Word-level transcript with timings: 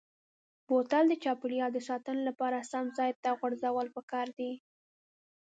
بوتل 0.67 1.03
د 1.09 1.13
چاپیریال 1.23 1.71
د 1.73 1.79
ساتنې 1.89 2.21
لپاره 2.29 2.67
سم 2.71 2.85
ځای 2.97 3.11
ته 3.23 3.29
غورځول 3.39 3.87
پکار 3.95 4.27
دي. 4.37 4.51